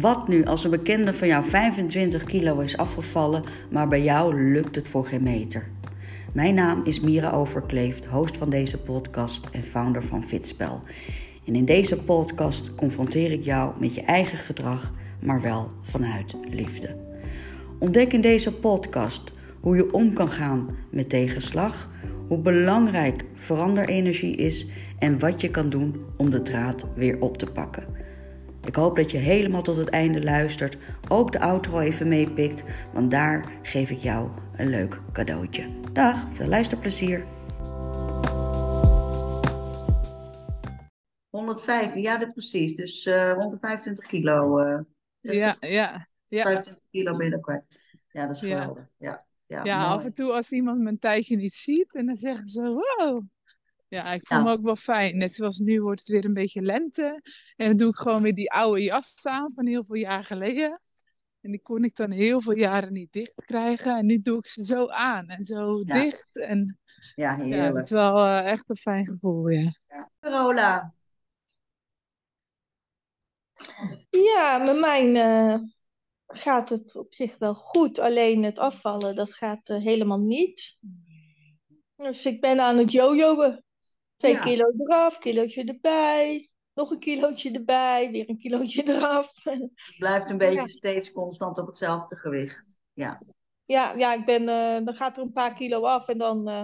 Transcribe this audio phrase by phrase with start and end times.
[0.00, 4.76] Wat nu als een bekende van jou 25 kilo is afgevallen, maar bij jou lukt
[4.76, 5.68] het voor geen meter?
[6.32, 10.80] Mijn naam is Mira Overkleeft, host van deze podcast en founder van Fitspel.
[11.46, 16.96] En in deze podcast confronteer ik jou met je eigen gedrag, maar wel vanuit liefde.
[17.78, 21.88] Ontdek in deze podcast hoe je om kan gaan met tegenslag,
[22.28, 24.66] hoe belangrijk veranderenergie is
[24.98, 28.09] en wat je kan doen om de draad weer op te pakken.
[28.64, 30.76] Ik hoop dat je helemaal tot het einde luistert,
[31.08, 35.68] ook de outro even meepikt, want daar geef ik jou een leuk cadeautje.
[35.92, 37.26] Dag, veel luisterplezier.
[41.30, 42.74] 105, ja, dat precies.
[42.74, 44.60] Dus uh, 125 kilo.
[44.60, 44.80] Uh,
[45.20, 46.42] ja, ja, ja.
[46.42, 47.64] 25 kilo ben je dan kwijt.
[48.08, 48.86] Ja, dat is geweldig.
[48.96, 52.48] Ja, ja, ja, af en toe als iemand mijn tijdje niet ziet en dan zeggen
[52.48, 53.22] ze: Wow,
[53.90, 55.16] ja, ik voel me ook wel fijn.
[55.16, 57.20] Net zoals nu wordt het weer een beetje lente.
[57.56, 60.80] En dan doe ik gewoon weer die oude jas aan van heel veel jaar geleden.
[61.40, 63.96] En die kon ik dan heel veel jaren niet dicht krijgen.
[63.96, 66.28] En nu doe ik ze zo aan en zo dicht.
[66.32, 66.78] En
[67.14, 67.62] ja, heerlijk.
[67.62, 69.70] Ja, het is wel uh, echt een fijn gevoel, ja.
[69.88, 70.10] ja.
[70.20, 70.92] Carola.
[74.10, 75.58] Ja, met mij uh,
[76.26, 77.98] gaat het op zich wel goed.
[77.98, 80.78] Alleen het afvallen, dat gaat uh, helemaal niet.
[81.96, 83.62] Dus ik ben aan het jojoen.
[84.20, 84.40] Twee Ja.
[84.42, 86.48] kilo eraf, kilootje erbij.
[86.74, 89.30] Nog een kilootje erbij, weer een kilootje eraf.
[89.44, 90.66] Het blijft een beetje Ja.
[90.66, 92.78] steeds constant op hetzelfde gewicht.
[92.92, 93.20] Ja.
[93.64, 96.62] Ja, ja ik ben, eh, dan gaat er een paar kilo af en dan eh,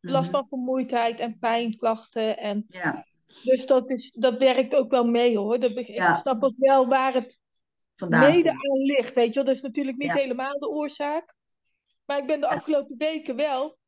[0.00, 0.38] last Mhm.
[0.38, 2.38] van vermoeidheid en pijnklachten.
[2.38, 3.06] En, Ja,
[3.42, 5.58] dus dat, is, dat werkt ook wel mee hoor.
[5.60, 6.12] Dat, Ja.
[6.14, 7.38] Ik snap ook wel waar het
[7.96, 8.30] vandaag.
[8.32, 9.14] mede aan ligt.
[9.14, 11.34] Weet je wel, dat is natuurlijk niet helemaal de oorzaak.
[12.06, 13.78] Maar ik ben de afgelopen weken wel,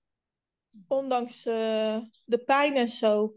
[0.89, 3.35] ondanks eh, de pijn en zo,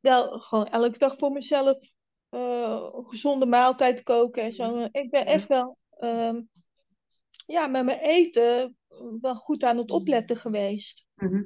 [0.00, 1.92] wel gewoon elke dag voor mezelf
[2.28, 4.88] eh, een gezonde maaltijd koken en zo.
[4.90, 6.40] Ik ben echt wel ehm,
[7.46, 8.76] ja, met mijn eten
[9.20, 11.06] wel goed aan het opletten geweest.
[11.14, 11.42] Mhm.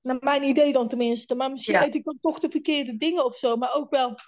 [0.00, 1.34] Naar mijn idee dan tenminste.
[1.34, 1.86] Maar misschien Ja.
[1.86, 3.56] eet ik dan toch de verkeerde dingen of zo.
[3.56, 4.18] Maar ook wel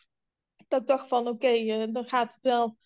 [0.69, 2.77] dat ik dacht van oké, eh, dan gaat het wel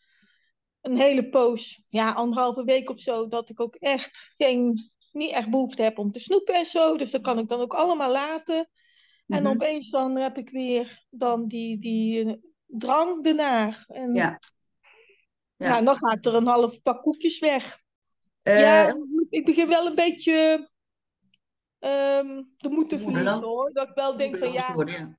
[0.80, 5.50] een hele poos, ja, anderhalve week of zo, dat ik ook echt geen, niet echt
[5.50, 6.96] behoefte heb om te snoepen en zo.
[6.96, 8.68] Dus dat kan ik dan ook allemaal laten.
[9.26, 9.52] En Mhm.
[9.52, 12.32] opeens dan heb ik weer dan die, die eh,
[12.66, 13.84] drang ernaar.
[13.88, 14.38] En Ja.
[15.56, 15.66] Ja.
[15.68, 17.80] ja, dan gaat er een half pak koekjes weg.
[18.42, 18.96] Eh, ja,
[19.28, 20.70] ik begin wel een beetje
[21.78, 23.70] ehm de moed te verliezen hoor.
[23.72, 25.18] Dat ik wel denk van ja, worden, ja.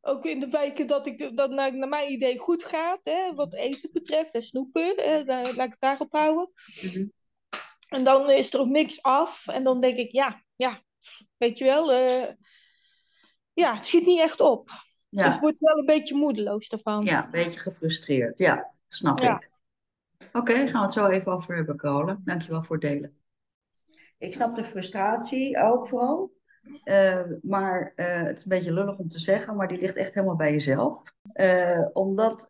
[0.00, 3.54] ook in de weken dat ik dat naar, naar mijn idee goed gaat, hè, wat
[3.54, 6.50] eten betreft en snoepen, hè, daar, laat ik het daarop houden.
[6.82, 7.06] Mhm.
[7.94, 9.46] En dan is er ook niks af.
[9.48, 10.82] En dan denk ik, ja, ja,
[11.36, 12.32] weet je wel, eh,
[13.52, 14.66] ja, het schiet niet echt op.
[15.10, 15.34] Dus Ja.
[15.34, 17.04] ik word wel een beetje moedeloos daarvan.
[17.04, 18.38] Ja, een beetje gefrustreerd.
[18.38, 19.36] Ja, snap Ja.
[19.36, 19.50] ik.
[20.32, 22.20] Oké, gaan we het zo even over hebben, Carola.
[22.24, 23.18] Dankjewel voor het delen.
[24.18, 26.32] Ik snap de frustratie ook vooral.
[26.84, 30.14] Eh, maar eh, het is een beetje lullig om te zeggen, maar die ligt echt
[30.14, 31.02] helemaal bij jezelf.
[31.92, 32.48] Omdat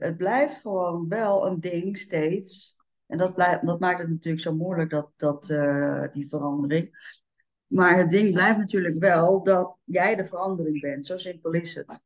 [0.00, 2.76] het blijft gewoon wel een ding steeds.
[3.06, 7.16] En dat, blijft, dat maakt het natuurlijk zo moeilijk, dat, dat, eh, die verandering.
[7.66, 11.06] Maar het ding blijft natuurlijk wel dat jij de verandering bent.
[11.06, 12.04] Zo simpel is het.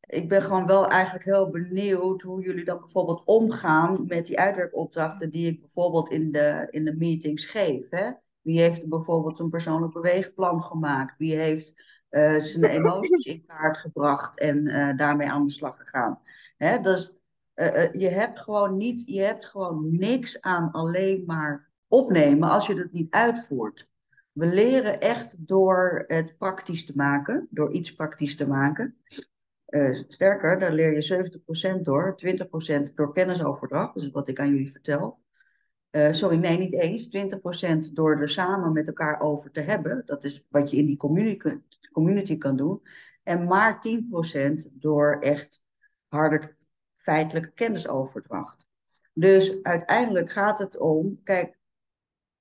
[0.00, 5.30] Ik ben gewoon wel eigenlijk heel benieuwd hoe jullie dan bijvoorbeeld omgaan met die uitwerkopdrachten
[5.30, 7.90] die ik bijvoorbeeld in de, in de meetings geef.
[7.90, 8.10] Hè?
[8.40, 11.18] Wie heeft bijvoorbeeld een persoonlijk beweegplan gemaakt?
[11.18, 11.74] Wie heeft
[12.08, 16.20] eh, zijn emoties in kaart gebracht en eh, daarmee aan de slag gegaan?
[16.56, 16.80] Hè?
[16.80, 17.16] Dus
[17.54, 22.66] eh, eh, je hebt gewoon niet, je hebt gewoon niks aan alleen maar opnemen als
[22.66, 23.88] je het niet uitvoert.
[24.32, 28.96] We leren echt door het praktisch te maken, door iets praktisch te maken.
[29.64, 34.48] Eh, sterker, daar leer je 70% door, 20% door kennisoverdracht, dat is wat ik aan
[34.48, 35.22] jullie vertel.
[36.10, 37.08] Sorry, nee, niet eens.
[37.08, 40.02] 20% door er samen met elkaar over te hebben.
[40.06, 41.58] Dat is wat je in die community,
[41.92, 42.82] community kan doen.
[43.22, 45.62] En maar 10% door echt
[46.08, 46.56] harde
[47.04, 48.66] feitelijke kennisoverdracht.
[49.12, 51.58] Dus uiteindelijk gaat het om, kijk,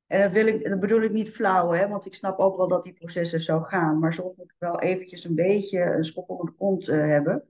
[0.07, 2.67] en dat, wil ik, dat bedoel ik niet flauw, hè, want ik snap ook wel
[2.67, 3.99] dat die processen zo gaan.
[3.99, 7.43] Maar soms moet ik wel eventjes een beetje een schop onder de kont eh, hebben.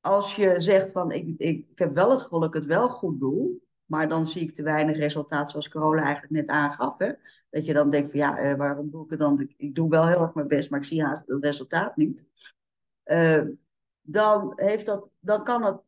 [0.00, 3.20] Als je zegt van, ik, ik, heb wel het gevoel dat ik het wel goed
[3.20, 3.50] doe,
[3.84, 6.98] maar dan zie ik te weinig resultaat, zoals Carola eigenlijk net aangaf.
[6.98, 7.12] Hè?
[7.50, 9.40] Dat je dan denkt van, ja, eh, waarom doe ik het dan?
[9.40, 12.26] Ik, ik doe wel heel erg mijn best, maar ik zie haast het resultaat niet.
[13.02, 13.42] Eh,
[14.00, 15.80] dan, heeft dat, dan kan het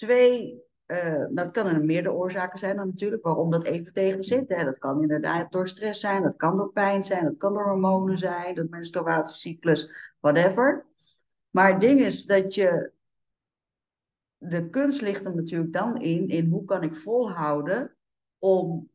[0.00, 4.48] twee eh dat kan er meerdere oorzaken zijn dan natuurlijk, waarom dat even tegen zit.
[4.48, 4.64] Hè.
[4.64, 8.18] Dat kan inderdaad door stress zijn, dat kan door pijn zijn, dat kan door hormonen
[8.18, 10.86] zijn, de menstruatiecyclus, whatever.
[11.50, 12.92] Maar het ding is dat je
[14.36, 17.96] de kunst ligt er natuurlijk dan in, in hoe kan ik volhouden
[18.38, 18.90] om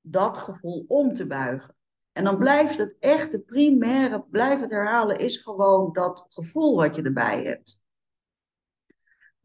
[0.00, 1.76] dat gevoel om te buigen.
[2.12, 6.94] En dan blijft het echt, de primaire, blijf het herhalen, is gewoon dat gevoel wat
[6.94, 7.80] je erbij hebt.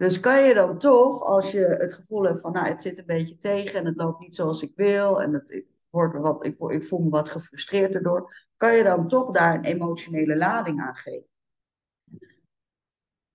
[0.03, 3.05] Dus kan je dan toch, als je het gevoel hebt van, nou, het zit een
[3.05, 6.83] beetje tegen en het loopt niet zoals ik wil en het, ik, wat, ik, ik
[6.85, 11.27] voel me wat gefrustreerd erdoor, kan je dan toch daar een emotionele lading aan geven.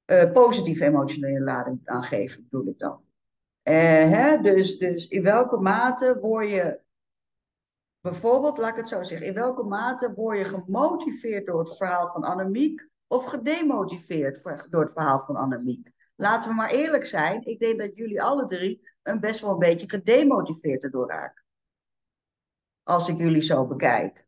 [0.06, 3.04] Uh, positieve emotionele lading aan geven, bedoel ik dan.
[3.62, 3.74] Uh,
[4.10, 4.40] hè?
[4.40, 6.80] Dus, dus in welke mate word je,
[8.00, 12.12] bijvoorbeeld, laat ik het zo zeggen, in welke mate word je gemotiveerd door het verhaal
[12.12, 15.96] van Annemiek of gedemotiveerd door het verhaal van Annemiek?
[16.20, 19.58] Laten we maar eerlijk zijn, ik denk dat jullie alle drie een best wel een
[19.58, 21.44] beetje gedemotiveerd erdoor raken.
[22.82, 24.26] Als ik jullie zo bekijk.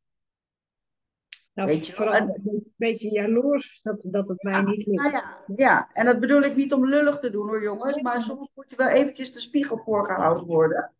[1.52, 5.02] Nou, Weet je vooral een beetje jaloers dat, dat het mij niet lukt.
[5.02, 8.22] Nou ja, ja, en dat bedoel ik niet om lullig te doen hoor jongens, maar
[8.22, 10.94] soms moet je wel eventjes de spiegel voorgehouden worden.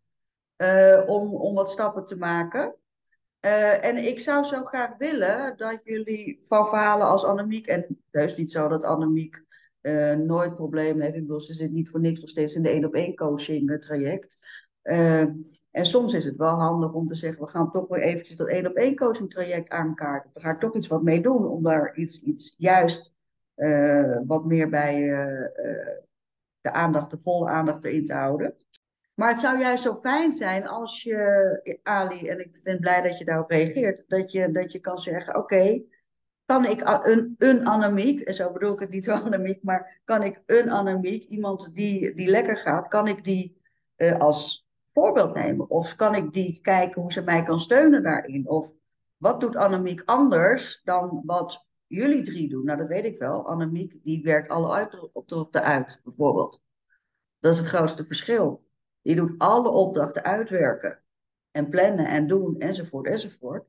[0.56, 2.74] Uh, om, om wat stappen te maken.
[3.40, 8.30] Uh, en ik zou zo graag willen dat jullie van verhalen als Annemiek, en het
[8.30, 9.48] is niet zo dat Annemiek
[9.82, 11.14] uh, nooit problemen heeft.
[11.14, 13.80] Ik bedoel, ze zit niet voor niks nog steeds in de één op één coaching
[13.80, 14.38] traject.
[15.70, 18.48] En soms is het wel handig om te zeggen, we gaan toch weer eventjes dat
[18.48, 20.30] één op één coaching traject aankaarten.
[20.34, 23.14] Daar ga ik toch iets wat mee doen om daar iets, iets juist
[24.26, 25.00] wat meer bij
[26.60, 28.54] de aandacht, de volle aandacht erin te houden.
[29.14, 33.18] Maar het zou juist zo fijn zijn als je, Ali, en ik ben blij dat
[33.18, 35.82] je daarop reageert, dat je, dat je kan zeggen, oké,
[36.50, 40.42] kan ik een, een anemiek, en zo bedoel ik het niet anemiek, maar kan ik
[40.46, 43.60] een anemiek, iemand die, die lekker gaat, kan ik die
[43.96, 45.70] uh, als voorbeeld nemen?
[45.70, 48.48] Of kan ik die kijken hoe ze mij kan steunen daarin?
[48.48, 48.72] Of
[49.16, 52.64] wat doet Annemiek anders dan wat jullie drie doen?
[52.64, 53.46] Nou, dat weet ik wel.
[53.46, 56.62] Annemiek die werkt alle opdrachten uit, bijvoorbeeld.
[57.38, 58.64] Dat is het grootste verschil.
[59.02, 61.02] Die doet alle opdrachten uitwerken.
[61.50, 63.64] En plannen en doen, enzovoort, enzovoort.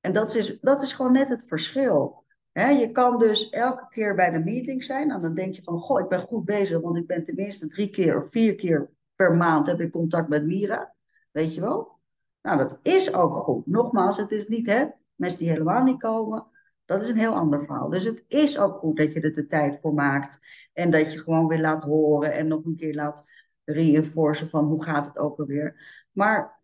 [0.00, 2.23] En dat is, dat is gewoon net het verschil.
[2.54, 6.00] Je kan dus elke keer bij de meeting zijn en dan denk je van, goh,
[6.00, 9.66] ik ben goed bezig, want ik ben tenminste drie keer of vier keer per maand
[9.66, 10.94] heb ik contact met Mira.
[11.30, 11.98] Weet je wel?
[12.42, 13.66] Nou, dat is ook goed.
[13.66, 16.46] Nogmaals, het is niet, hè, mensen die helemaal niet komen,
[16.84, 17.88] dat is een heel ander verhaal.
[17.88, 20.40] Dus het is ook goed dat je er de tijd voor maakt.
[20.72, 23.24] En dat je gewoon weer laat horen en nog een keer laat
[23.64, 25.76] reinforcen van hoe gaat het ook alweer.
[26.12, 26.60] Maar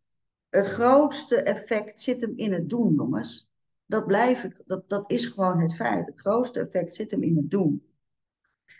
[0.48, 3.49] het grootste effect zit hem in het doen, jongens.
[3.90, 6.06] Dat blijf ik, dat, dat is gewoon het feit.
[6.06, 7.86] Het grootste effect zit hem in het doen.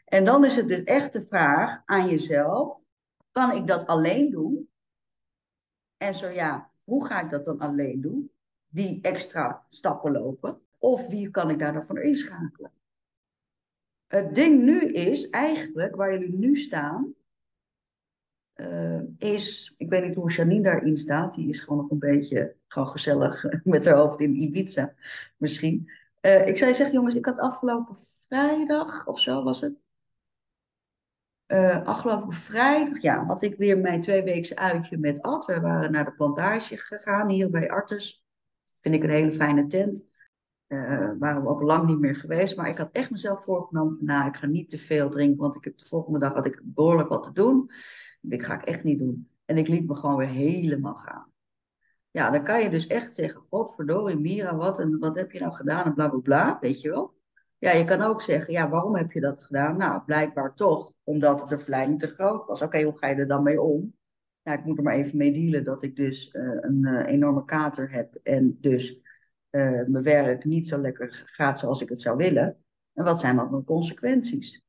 [0.04, 2.82] En dan is het dus echt de vraag aan jezelf:
[3.30, 4.70] kan ik dat alleen doen?
[5.96, 8.30] En zo ja, hoe ga ik dat dan alleen doen?
[8.68, 10.60] Die extra stappen lopen?
[10.78, 12.72] Of wie kan ik daar dan voor inschakelen?
[14.06, 17.14] Het ding nu is eigenlijk, waar jullie nu staan,
[18.60, 22.56] uh, is, ik weet niet hoe Janine daarin staat, die is gewoon nog een beetje
[22.68, 24.94] gewoon gezellig met haar hoofd in Ibiza
[25.36, 25.90] misschien.
[26.20, 27.96] Uh, ik zei zeggen, jongens, ik had afgelopen
[28.28, 29.74] vrijdag of zo was het,
[31.52, 35.46] uh, afgelopen vrijdag ja, had ik weer mijn tweeweekse uitje met Ad.
[35.46, 38.24] We waren naar de plantage gegaan hier bij Artes.
[38.80, 40.04] Vind ik een hele fijne tent.
[40.68, 42.56] Uh, waren we ook lang niet meer geweest.
[42.56, 45.40] Maar ik had echt mezelf voorgenomen van nou, ik ga niet te veel drinken.
[45.40, 47.70] Want ik heb de volgende dag had ik behoorlijk wat te doen.
[48.20, 49.28] Dit ga ik echt niet doen.
[49.44, 51.32] En ik liet me gewoon weer helemaal gaan.
[52.10, 55.52] Ja, dan kan je dus echt zeggen, godverdorie Mira, wat, en wat heb je nou
[55.52, 57.14] gedaan en bla bla bla, weet je wel.
[57.58, 59.76] Ja, je kan ook zeggen, ja, waarom heb je dat gedaan?
[59.76, 62.62] Nou, blijkbaar toch omdat de verleiding te groot was.
[62.62, 63.94] Oké, hoe ga je er dan mee om?
[64.42, 67.44] Nou, ik moet er maar even mee dealen dat ik dus uh, een uh, enorme
[67.44, 69.00] kater heb en dus
[69.50, 72.56] uh, mijn werk niet zo lekker gaat zoals ik het zou willen.
[72.92, 74.62] En wat zijn dan de consequenties?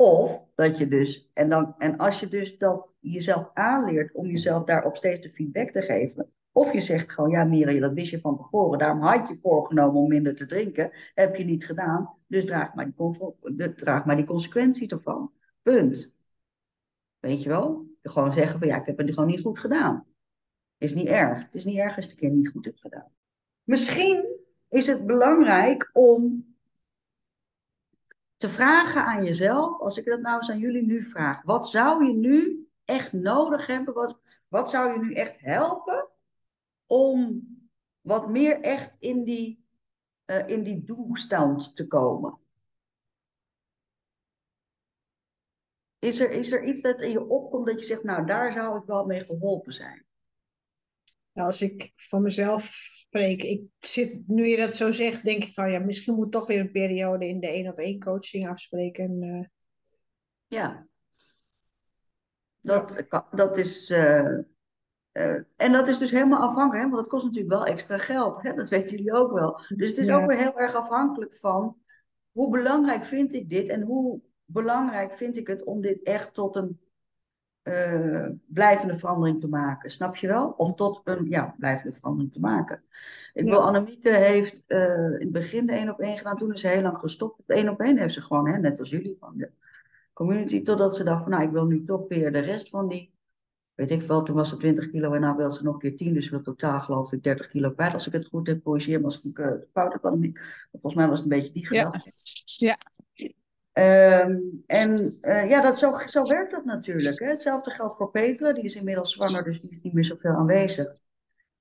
[0.00, 4.64] Of dat je dus, en, dan, en als je dus dat jezelf aanleert om jezelf
[4.64, 8.20] daarop steeds de feedback te geven, of je zegt gewoon, ja Miriam, dat wist je
[8.20, 12.44] van tevoren, daarom had je voorgenomen om minder te drinken, heb je niet gedaan, dus
[12.44, 12.92] draag maar
[13.56, 15.32] die, draag maar die consequenties ervan.
[15.62, 16.12] Punt.
[17.18, 17.86] Weet je wel?
[18.02, 20.06] Gewoon zeggen van, ja, ik heb het gewoon niet goed gedaan.
[20.78, 21.44] Is niet erg.
[21.44, 23.12] Het is niet erg als je het keer niet goed hebt gedaan.
[23.62, 24.26] Misschien
[24.68, 26.49] is het belangrijk om
[28.40, 32.04] te vragen aan jezelf, als ik dat nou eens aan jullie nu vraag, wat zou
[32.04, 33.94] je nu echt nodig hebben?
[33.94, 34.18] Wat,
[34.48, 36.08] wat zou je nu echt helpen
[36.86, 37.48] om
[38.00, 39.64] wat meer echt in die,
[40.26, 42.38] uh, in die doelstand te komen?
[45.98, 48.78] Is er, is er iets dat in je opkomt dat je zegt, nou daar zou
[48.78, 50.06] ik wel mee geholpen zijn?
[51.32, 52.74] Nou, als ik van mezelf
[53.10, 56.46] spreek, ik zit, nu je dat zo zegt, denk ik van ja, misschien moet toch
[56.46, 59.22] weer een periode in de één op één coaching afspreken.
[59.22, 59.46] Uh...
[60.46, 60.86] Ja.
[62.60, 63.90] Dat, dat is.
[63.90, 64.38] Uh,
[65.56, 66.90] en dat is dus helemaal afhankelijk, hè?
[66.90, 68.42] want dat kost natuurlijk wel extra geld.
[68.42, 68.54] Hè?
[68.54, 69.60] Dat weten jullie ook wel.
[69.68, 71.76] Dus het is ook weer heel erg afhankelijk van
[72.32, 76.56] hoe belangrijk vind ik dit en hoe belangrijk vind ik het om dit echt tot
[76.56, 76.80] een
[77.62, 79.90] uh, blijvende verandering te maken.
[79.90, 80.48] Snap je wel?
[80.56, 82.82] Of tot een ja, blijvende verandering te maken.
[83.32, 86.36] Ik wil, Annemieke heeft uh, in het begin de één op één gedaan.
[86.36, 87.40] Toen is ze heel lang gestopt.
[87.40, 89.50] Op één op één heeft ze gewoon, hè, net als jullie, van de
[90.12, 90.62] community.
[90.62, 93.12] Totdat ze dacht van, nou, ik wil nu toch weer de rest van die...
[93.74, 95.96] Weet ik veel, toen was ze 20 kilo en nu wil ze nog een keer
[95.96, 96.14] 10.
[96.14, 97.92] Dus wil totaal geloof ik 30 kilo kwijt.
[97.92, 100.02] Als ik het goed heb, corrigeer me als ik uh, fout heb.
[100.70, 102.10] Volgens mij was het een beetje die gedachte.
[102.56, 102.78] Ja.
[103.12, 103.28] ja.
[103.72, 107.18] Um, en uh, ja, dat, zo, zo werkt dat natuurlijk.
[107.18, 107.26] Hè?
[107.26, 110.98] Hetzelfde geldt voor Petra, die is inmiddels zwanger, dus die is niet meer zoveel aanwezig.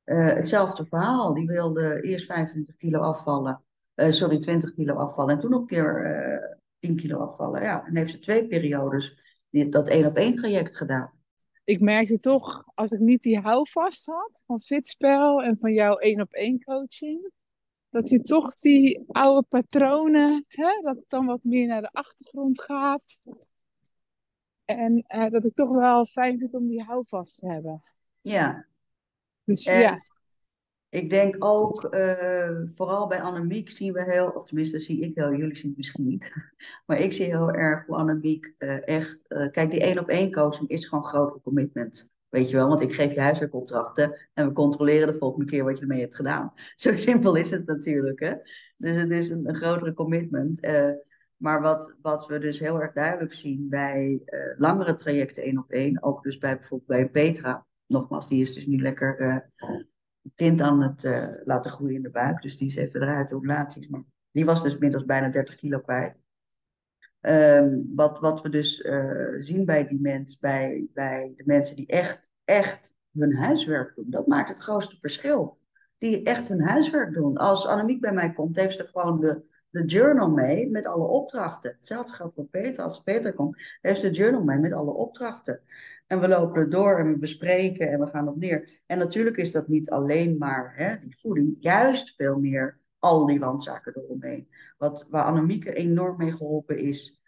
[0.06, 3.64] Uh, hetzelfde verhaal, die wilde eerst 25 kilo afvallen,
[3.96, 7.62] uh, sorry, 20 kilo afvallen en toen nog een keer 10 kilo afvallen.
[7.62, 11.12] Ja, en heeft ze twee periodes dat één op één traject gedaan.
[11.64, 16.22] Ik merkte toch, als ik niet die houvast had van Fitspel en van jouw één
[16.22, 17.32] op één coaching,
[17.90, 22.62] dat je toch die oude patronen, hè, dat het dan wat meer naar de achtergrond
[22.62, 23.20] gaat.
[24.66, 27.80] En uh, dat ik toch wel fijn vind om die houvast te hebben.
[28.22, 28.66] Ja.
[29.44, 29.98] Dus ja.
[30.90, 35.34] Ik denk ook, uh, vooral bij Annemiek zien we heel, of tenminste zie ik heel,
[35.34, 36.32] jullie zien het misschien niet,
[36.86, 40.70] maar ik zie heel erg hoe Annemiek uh, echt, kijk die één op één coaching
[40.70, 42.08] is gewoon groot commitment.
[42.30, 45.76] Weet je wel, want ik geef je huiswerkopdrachten en we controleren de volgende keer wat
[45.76, 46.54] je ermee hebt gedaan.
[46.76, 48.20] Zo simpel is het natuurlijk.
[48.20, 48.34] Hè?
[48.78, 50.66] Dus het is een, een grotere commitment.
[50.66, 50.92] Uh,
[51.38, 55.72] maar wat, wat we dus heel erg duidelijk zien bij uh, langere trajecten één op
[55.72, 59.38] één, ook dus bij bijvoorbeeld bij Petra, nogmaals, die is dus nu lekker uh,
[60.36, 61.04] kind aan het
[61.46, 63.88] laten groeien in de buik, dus die is even eruit, de ovulaties.
[63.88, 66.22] Maar die was dus inmiddels bijna 30 kilo kwijt.
[67.22, 71.88] Um, wat, wat we dus uh, zien bij die mens, bij, bij de mensen die
[71.88, 75.58] echt, echt hun huiswerk doen, dat maakt het grootste verschil.
[75.98, 77.38] Die echt hun huiswerk doen.
[77.38, 81.72] Als Annemiek bij mij komt, heeft ze gewoon de, de journal mee met alle opdrachten.
[81.78, 82.84] Hetzelfde geldt voor Peter.
[82.84, 85.62] Als Peter komt, heeft ze de journal mee met alle opdrachten.
[86.08, 88.82] En we lopen er door en we bespreken en we gaan op neer.
[88.86, 93.40] En natuurlijk is dat niet alleen maar hè, die voeding, juist veel meer al die
[93.40, 94.48] randzaken eromheen.
[94.78, 97.22] Wat, waar Annemieke enorm mee geholpen is.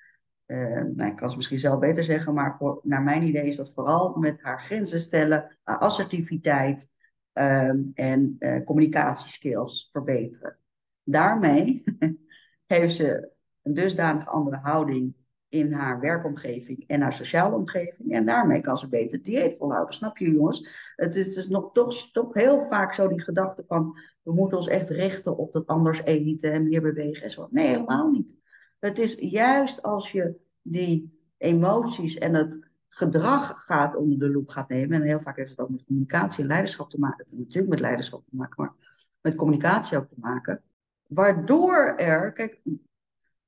[0.45, 3.55] Uh, nou, ik kan het misschien zelf beter zeggen, maar voor, naar mijn idee is
[3.55, 6.91] dat vooral met haar grenzen stellen, assertiviteit
[7.33, 10.57] um, en uh, communicatieskills verbeteren.
[11.03, 11.83] Daarmee
[12.65, 15.15] heeft ze een dusdanig andere houding
[15.51, 18.11] in haar werkomgeving en haar sociale omgeving.
[18.11, 19.93] En daarmee kan ze beter dieet volhouden.
[19.93, 20.67] Snap je, jongens?
[20.95, 23.99] Het is dus nog toch, toch heel vaak zo die gedachte van...
[24.21, 27.47] we moeten ons echt richten op dat anders eten en meer bewegen en zo.
[27.51, 28.37] Nee, helemaal niet.
[28.79, 34.69] Het is juist als je die emoties en het gedrag gaat onder de loep gaat
[34.69, 35.01] nemen...
[35.01, 37.25] en heel vaak heeft het ook met communicatie en leiderschap te maken.
[37.29, 38.73] Natuurlijk met leiderschap te maken, maar
[39.21, 40.61] met communicatie ook te maken.
[41.07, 42.61] Waardoor er, kijk,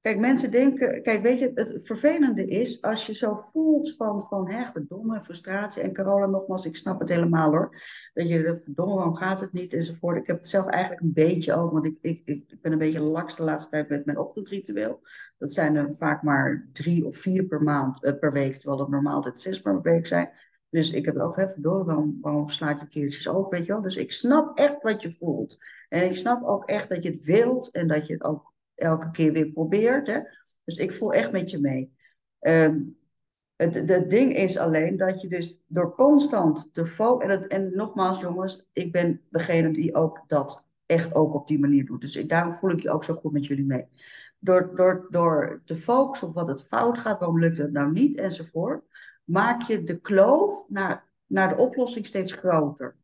[0.04, 4.52] Kijk, mensen denken, kijk, weet je, het vervelende is als je zo voelt van, van
[4.52, 5.82] hè, verdomme, frustratie.
[5.82, 7.82] En Carola, nogmaals, ik snap het helemaal hoor.
[8.14, 10.18] Dat je, verdomme, waarom gaat het niet enzovoort.
[10.18, 13.00] Ik heb het zelf eigenlijk een beetje ook, want ik, ik, ik ben een beetje
[13.00, 15.02] laks de laatste tijd met mijn ochtendritueel.
[15.38, 18.90] Dat zijn er vaak maar drie of vier per maand, uh, per week, terwijl dat
[18.90, 20.30] normaal altijd zes per week zijn.
[20.70, 23.82] Dus ik heb ook, hè, verdomme, waarom, waarom slaat je keertjes over, weet je wel.
[23.82, 25.58] Dus ik snap echt wat je voelt.
[25.90, 28.53] En ik snap ook echt dat je het wilt en dat je het ook
[28.84, 30.08] elke keer weer probeert.
[30.08, 30.20] Hè?
[30.64, 31.94] Dus ik voel echt met je mee.
[32.40, 32.98] Um,
[33.56, 37.42] het, het ding is alleen dat je dus door constant te focussen.
[37.42, 41.86] En, en nogmaals, jongens, ik ben degene die ook dat echt ook op die manier
[41.86, 42.02] doet.
[42.02, 43.88] Dus ik, daarom voel ik je ook zo goed met jullie mee.
[44.40, 48.18] Door, door, door te focussen op wat het fout gaat, waarom lukt het nou niet
[48.18, 48.84] enzovoort,
[49.24, 52.96] maak je de kloof naar, naar de oplossing steeds groter.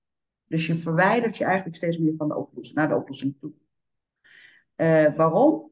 [0.45, 3.51] Dus je verwijdert je eigenlijk steeds meer van de oplossing, naar de oplossing toe.
[4.75, 5.68] Uh, waarom?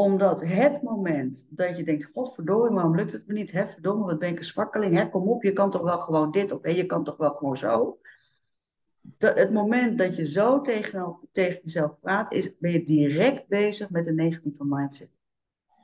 [0.00, 3.50] Omdat het moment dat je denkt, godverdomme, waarom lukt het me niet?
[3.50, 4.94] Hè, verdomme, wat ben ik een zwakkeling?
[4.94, 7.34] Hè, kom op, je kan toch wel gewoon dit of hè, je kan toch wel
[7.34, 7.98] gewoon zo.
[9.18, 14.06] het moment dat je zo tegen, tegen jezelf praat, is, ben je direct bezig met
[14.06, 15.10] een negatieve mindset.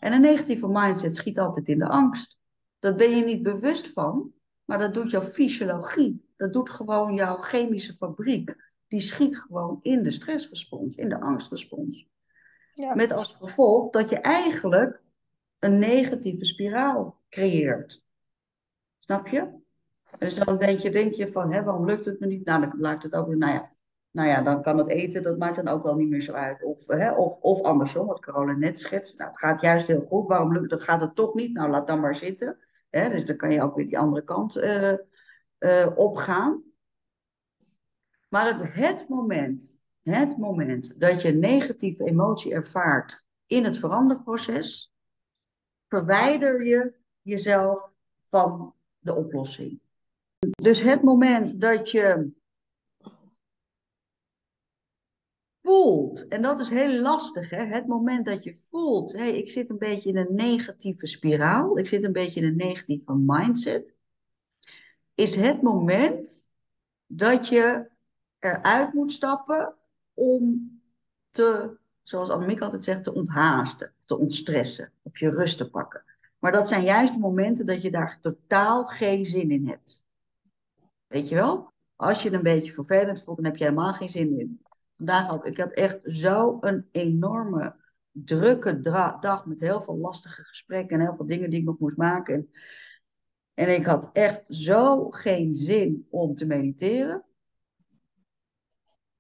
[0.01, 2.39] En een negatieve mindset schiet altijd in de angst.
[2.79, 4.33] Dat ben je niet bewust van,
[4.65, 6.25] maar dat doet jouw fysiologie.
[6.37, 8.57] Dat doet gewoon jouw chemische fabriek.
[8.89, 12.07] Die schiet gewoon in de stressrespons, in de angstrespons.
[12.95, 15.03] Met als gevolg dat je eigenlijk
[15.59, 18.03] een negatieve spiraal creëert.
[18.99, 19.65] Snap je?
[20.19, 22.45] Dus dan denk je, denk je van, hè, waarom lukt het me niet?
[22.45, 23.73] Nou, dan laat het ook weer, nou ja,
[24.11, 26.63] nou ja, dan kan het eten, dat maakt dan ook wel niet meer zo uit.
[26.63, 29.19] Of, hè, of, of andersom, wat Carola net schetst.
[29.19, 30.83] Nou, het gaat juist heel goed, waarom lukt het?
[30.83, 31.53] gaat het toch niet?
[31.53, 32.59] Nou, laat dan maar zitten.
[32.91, 33.09] Hè?
[33.09, 34.93] Dus dan kan je ook weer die andere kant uh,
[35.59, 36.63] uh, opgaan.
[38.29, 44.93] Maar het, het moment, het moment dat je negatieve emotie ervaart in het veranderproces,
[45.89, 49.81] verwijder je jezelf van de oplossing.
[50.39, 52.31] Dus het moment dat je
[55.63, 57.65] voelt, en dat is heel lastig, hè?
[57.65, 61.89] het moment dat je voelt, hey, ik zit een beetje in een negatieve spiraal, ik
[61.89, 63.95] zit een beetje in een negatieve mindset,
[65.15, 66.51] is het moment
[67.07, 67.91] dat je
[68.39, 69.75] eruit moet stappen
[70.17, 70.71] om
[71.31, 76.05] te, zoals Annemiek altijd zegt, te onthaasten, te ontstressen, of je rust te pakken.
[76.39, 80.05] Maar dat zijn juist de momenten dat je daar totaal geen zin in hebt.
[81.07, 81.73] Weet je wel?
[81.97, 84.61] Als je een beetje vervelend voelt, dan heb je helemaal geen zin in.
[84.97, 85.47] Vandaag ook.
[85.47, 87.77] Ik had echt zo'n enorme
[88.11, 88.81] drukke
[89.21, 92.35] dag met heel veel lastige gesprekken en heel veel dingen die ik nog moest maken.
[92.35, 92.51] En,
[93.55, 97.25] en ik had echt zo geen zin om te mediteren.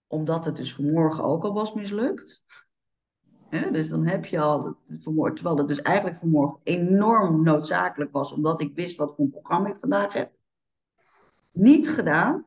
[0.06, 2.44] Omdat het dus vanmorgen ook al was mislukt.
[3.72, 4.78] dus dan heb je al
[5.34, 9.68] terwijl het dus eigenlijk vanmorgen enorm noodzakelijk was, omdat ik wist wat voor een programma
[9.68, 10.32] ik vandaag heb.
[11.52, 12.44] Niet gedaan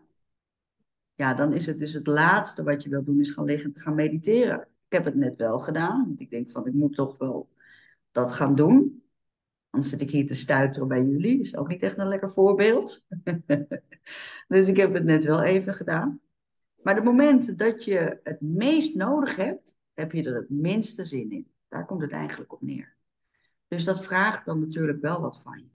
[1.20, 3.80] ja, dan is het dus het laatste wat je wil doen, is gaan liggen te
[3.80, 4.60] gaan mediteren.
[4.60, 7.50] Ik heb het net wel gedaan, want ik denk van ik moet toch wel
[8.12, 9.04] dat gaan doen.
[9.70, 13.06] Anders zit ik hier te stuiteren bij jullie, is ook niet echt een lekker voorbeeld.
[14.48, 16.20] dus ik heb het net wel even gedaan.
[16.82, 21.32] Maar de momenten dat je het meest nodig hebt, heb je er het minste zin
[21.32, 21.52] in.
[21.68, 22.96] Daar komt het eigenlijk op neer.
[23.68, 25.70] Dus dat vraagt dan natuurlijk wel wat van je.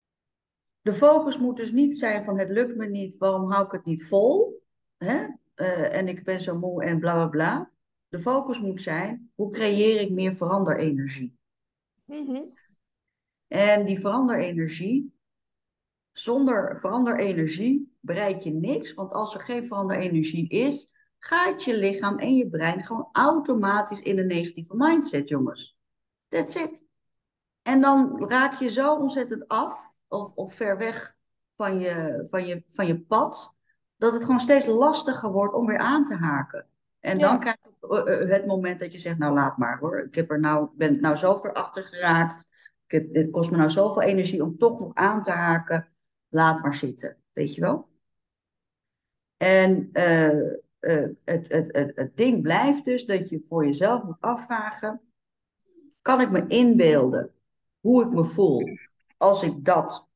[0.81, 3.85] De focus moet dus niet zijn van het lukt me niet, waarom hou ik het
[3.85, 4.63] niet vol?
[5.05, 7.71] hè, uh, en ik ben zo moe en bla bla bla.
[8.09, 11.37] De focus moet zijn, hoe creëer ik meer veranderenergie?
[12.05, 12.53] Mm
[13.49, 15.15] En die veranderenergie,
[16.13, 18.95] zonder veranderenergie bereik je niks.
[18.95, 20.92] Want als er geen veranderenergie is,
[21.25, 25.77] gaat je lichaam en je brein gewoon automatisch in een negatieve mindset, jongens.
[26.29, 26.87] That's it.
[27.63, 31.17] En dan raak je zo ontzettend af of, of ver weg
[31.57, 33.55] van je, van, je, van je pad,
[33.97, 36.67] dat het gewoon steeds lastiger wordt om weer aan te haken.
[37.01, 39.99] En dan krijg je eh, eh, het moment dat je zegt, nou laat maar hoor.
[39.99, 42.49] Ik heb er nou, ben nou zo ver achter geraakt.
[42.87, 45.89] Het kost me nou zoveel energie om toch nog aan te haken.
[46.29, 47.89] Laat maar zitten, weet je wel.
[49.37, 50.55] En uh,
[51.25, 55.01] het, het, het, het ding blijft dus dat je voor jezelf moet afvragen.
[56.03, 57.31] Kan ik me inbeelden
[57.81, 58.69] hoe ik me voel
[59.17, 60.07] als ik dat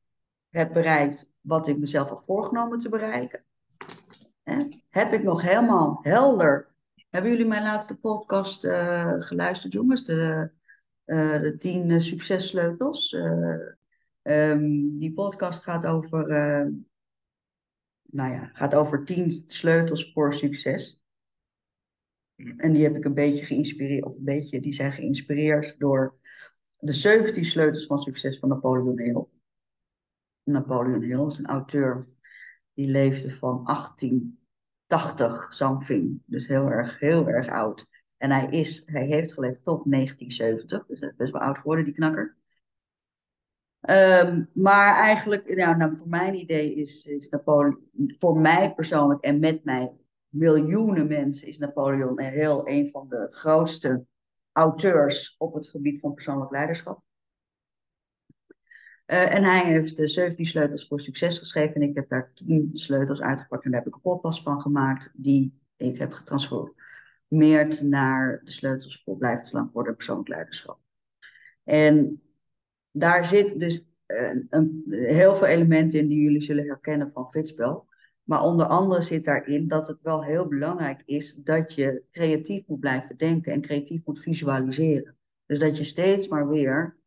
[0.49, 3.43] heb bereikt wat ik mezelf had voorgenomen te bereiken?
[4.89, 6.67] Heb ik nog helemaal helder.
[7.09, 10.05] Hebben jullie mijn laatste podcast uh, geluisterd, jongens?
[10.05, 10.49] De,
[11.05, 13.17] uh, de tien successleutels.
[14.23, 16.31] Um, die podcast gaat over,
[18.07, 21.03] nou ja, gaat over tien sleutels voor succes.
[22.57, 26.19] En die heb ik een beetje geïnspireerd, of een beetje, die zijn geïnspireerd door
[26.77, 29.25] de 17 sleutels van succes van Napoleon Hill.
[30.43, 32.07] Napoleon Hill is een auteur
[32.73, 36.21] die leefde van 1880 something.
[36.25, 37.85] Dus heel erg, heel erg oud.
[38.17, 40.85] En hij, is, hij heeft geleefd tot 1970.
[40.85, 42.37] Dus best wel oud geworden, die knakker.
[43.89, 49.39] Um, maar eigenlijk, nou, nou, voor mijn idee is, is Napoleon, voor mij persoonlijk en
[49.39, 49.93] met mij
[50.29, 54.05] miljoenen mensen, is Napoleon heel een van de grootste
[54.51, 57.01] auteurs op het gebied van persoonlijk leiderschap.
[59.07, 61.81] Uh, en hij heeft de 17 sleutels voor succes geschreven.
[61.81, 63.65] En ik heb daar 10 sleutels uitgepakt.
[63.65, 65.11] En daar heb ik een podcast van gemaakt.
[65.13, 70.79] Die ik heb getransformeerd naar de sleutels voor blijvend lang worden persoonlijk leiderschap.
[71.63, 72.21] En
[72.99, 77.87] daar zit dus uh, een, heel veel elementen in die jullie zullen herkennen van Fitspel.
[78.23, 82.79] Maar onder andere zit daarin dat het wel heel belangrijk is dat je creatief moet
[82.79, 85.17] blijven denken en creatief moet visualiseren.
[85.45, 86.97] Dus dat je steeds maar weer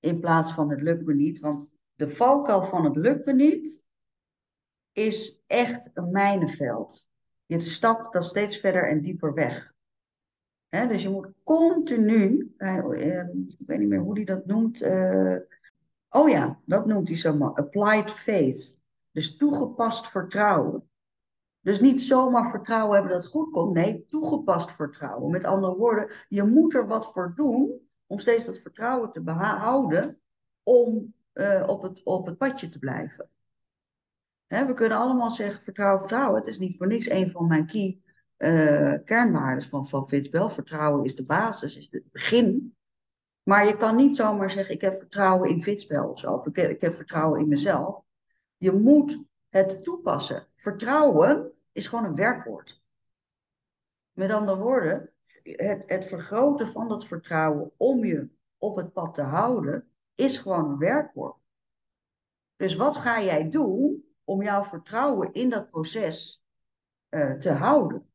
[0.00, 1.40] in plaats van het lukt me niet.
[1.40, 3.82] Want de valkuil van het lukt me niet
[4.92, 7.08] is echt een mijnenveld.
[7.46, 9.71] Je stapt dan steeds verder en dieper weg.
[10.72, 14.80] Dus je moet continu, eh, eh, ik weet niet meer hoe hij dat noemt.
[14.80, 15.36] Eh,
[16.10, 17.52] oh ja, dat noemt hij zomaar.
[17.54, 18.80] Applied faith.
[19.10, 20.88] Dus toegepast vertrouwen.
[21.60, 23.74] Dus niet zomaar vertrouwen hebben dat het goed komt.
[23.74, 25.30] Nee, toegepast vertrouwen.
[25.30, 30.20] Met andere woorden, je moet er wat voor doen om steeds dat vertrouwen te behouden
[30.62, 33.28] om uh, op, het, op het padje te blijven.
[34.46, 36.36] We kunnen allemaal zeggen vertrouwen, vertrouwen.
[36.36, 38.01] Het is niet voor niks een van mijn key
[38.42, 40.50] uh, kernwaarden van, van Fitspel.
[40.50, 42.76] Vertrouwen is de basis, is het begin.
[43.42, 46.42] Maar je kan niet zomaar zeggen, ik heb vertrouwen in fitspel of zo.
[46.52, 48.04] Ik heb, vertrouwen in mezelf.
[48.56, 50.46] Je moet het toepassen.
[50.56, 52.82] Vertrouwen is gewoon een werkwoord.
[54.12, 55.10] Met andere woorden,
[55.42, 58.28] het, het vergroten van dat vertrouwen om je
[58.58, 61.36] op het pad te houden, is gewoon een werkwoord.
[62.56, 66.44] Dus wat ga jij doen om jouw vertrouwen in dat proces
[67.10, 68.11] uh, te houden?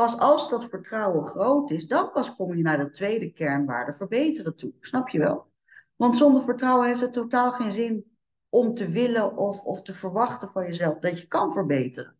[0.00, 4.56] Pas als dat vertrouwen groot is, dan pas kom je naar de tweede kernwaarde verbeteren
[4.56, 4.72] toe.
[4.80, 5.52] Snap je wel?
[5.96, 8.16] Want zonder vertrouwen heeft het totaal geen zin
[8.48, 12.16] om te willen of, of te verwachten van jezelf dat je kan verbeteren.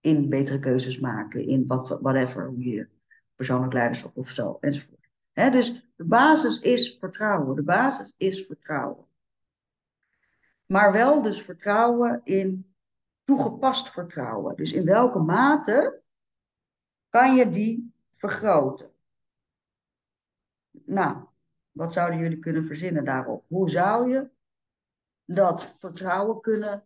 [0.00, 2.88] In betere keuzes maken, in wat, whatever, hoe je
[3.36, 5.08] persoonlijk leiderschap of zo, enzovoort.
[5.32, 7.56] dus de basis is vertrouwen.
[7.56, 9.06] De basis is vertrouwen.
[10.66, 12.74] Maar wel dus vertrouwen in
[13.24, 14.56] toegepast vertrouwen.
[14.56, 16.02] Dus in welke mate
[17.14, 18.90] kan je die vergroten?
[20.70, 21.16] Nou,
[21.72, 23.44] wat zouden jullie kunnen verzinnen daarop?
[23.48, 24.28] Hoe zou je
[25.24, 26.84] dat vertrouwen kunnen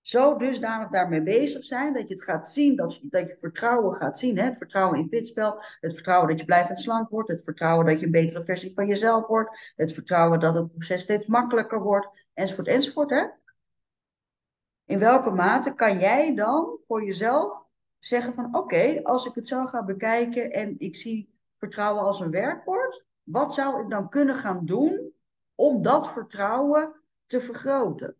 [0.00, 3.94] zo dusdanig daarmee bezig zijn dat je het gaat zien, dat je, dat je vertrouwen
[3.94, 4.38] gaat zien.
[4.38, 4.44] Hè?
[4.44, 8.06] Het vertrouwen in fitspel, het vertrouwen dat je blijvend slank wordt, het vertrouwen dat je
[8.06, 12.68] een betere versie van jezelf wordt, het vertrouwen dat het proces steeds makkelijker wordt, enzovoort,
[12.68, 13.10] enzovoort.
[13.10, 13.26] Hè?
[14.84, 17.61] In welke mate kan jij dan voor jezelf
[18.04, 22.30] zeggen van oké, als ik het zo ga bekijken en ik zie vertrouwen als een
[22.30, 25.12] werkwoord, wat zou ik dan kunnen gaan doen
[25.54, 28.16] om dat vertrouwen te vergroten?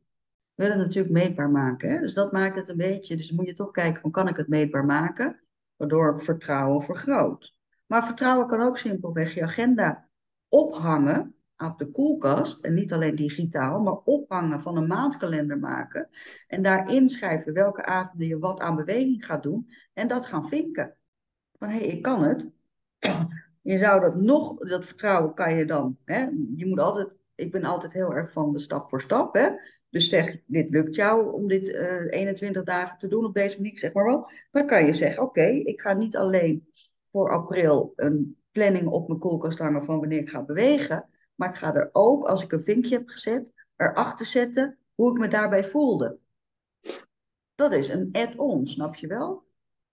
[0.54, 1.90] We willen natuurlijk meetbaar maken.
[1.90, 2.00] Hè?
[2.00, 3.16] Dus dat maakt het een beetje.
[3.16, 5.40] Dus moet je toch kijken van kan ik het meetbaar maken?
[5.76, 7.54] Waardoor vertrouwen vergroot.
[7.86, 10.08] Maar vertrouwen kan ook simpelweg je agenda
[10.48, 11.34] ophangen
[11.70, 12.64] op de koelkast.
[12.64, 16.08] En niet alleen digitaal, maar ophangen van een maandkalender maken.
[16.46, 19.68] En daar inschrijven welke avonden je wat aan beweging gaat doen.
[19.92, 20.96] En dat gaan vinken.
[21.58, 22.50] Van hé, hey, ik kan het.
[23.60, 25.96] Je zou dat nog, dat vertrouwen kan je dan.
[26.04, 26.20] Hè?
[26.56, 29.34] Je moet altijd, ik ben altijd heel erg van de stap voor stap.
[29.34, 29.48] Hè?
[29.90, 33.56] Dus zeg, dit lukt jou om dit uh, eh, 21 dagen te doen op deze
[33.56, 34.30] manier, zeg maar wel.
[34.50, 36.68] Dan kan je zeggen, oké, ik ga niet alleen
[37.10, 41.08] voor april een planning op mijn koelkast hangen van wanneer ik ga bewegen.
[41.42, 45.18] Maar ik ga er ook, als ik een vinkje heb gezet, erachter zetten hoe ik
[45.18, 46.18] me daarbij voelde.
[47.54, 49.44] Dat is een add-on, snap je wel?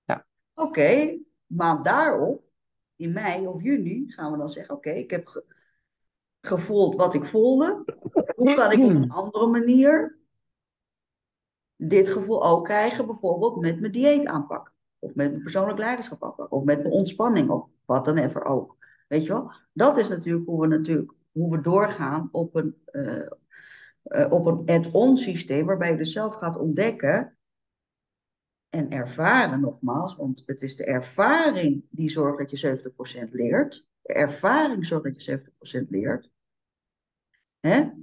[0.04, 0.26] Ja.
[0.54, 2.44] Oké, maand daarop,
[2.96, 5.44] in mei of juni, gaan we dan zeggen, oké, ik heb
[6.42, 7.84] gevoeld wat ik voelde.
[8.36, 10.20] Hoe kan ik op een andere manier
[11.76, 14.74] dit gevoel ook krijgen, bijvoorbeeld met mijn dieet aanpak.
[15.00, 16.52] Of met mijn persoonlijk leiderschap aanpak.
[16.52, 17.50] Of met mijn ontspanning.
[17.50, 18.78] Of wat dan even ook.
[19.08, 19.52] Weet je wel?
[19.74, 23.28] Dat is natuurlijk hoe we, natuurlijk, hoe we doorgaan op een, uh,
[24.04, 25.66] uh, op een add-on systeem.
[25.66, 27.38] Waarbij je dus zelf gaat ontdekken
[28.70, 30.16] en ervaren nogmaals.
[30.16, 32.68] Want het is de ervaring die zorgt dat je
[33.28, 33.88] 70% leert.
[34.02, 35.40] De ervaring zorgt dat je
[35.84, 36.32] 70% leert.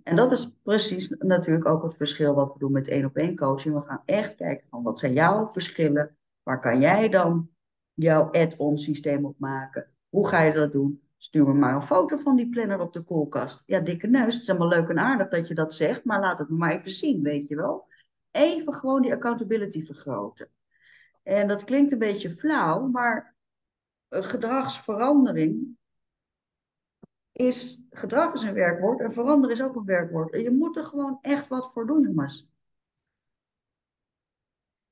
[0.02, 3.36] En dat is precies natuurlijk ook het verschil wat we doen met één op één
[3.36, 3.74] coaching.
[3.74, 6.16] We gaan echt kijken van wat zijn jouw verschillen?
[6.42, 7.50] Waar kan jij dan
[7.94, 9.90] jouw add-on systeem op maken?
[10.08, 11.05] Hoe ga je dat doen?
[11.16, 13.62] Stuur me maar een foto van die planner op de koelkast.
[13.66, 16.38] Ja, dikke neus, het is helemaal leuk en aardig dat je dat zegt, maar laat
[16.38, 17.88] het me maar even zien, weet je wel.
[18.30, 20.48] Even gewoon die accountability vergroten.
[21.22, 23.36] En dat klinkt een beetje flauw, maar
[24.08, 25.76] gedragsverandering
[27.32, 30.32] is, gedrag is een werkwoord en veranderen is ook een werkwoord.
[30.32, 32.48] En je moet er gewoon echt wat voor doen, jongens.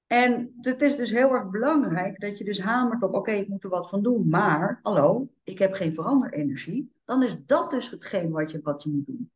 [0.07, 3.65] En het is dus heel erg belangrijk dat je dus hamert op, oké, ik moet
[3.65, 6.93] er wat van doen, maar, hallo, ik heb geen veranderenergie.
[7.05, 9.31] Dan is dat dus hetgeen wat je, wat je moet doen.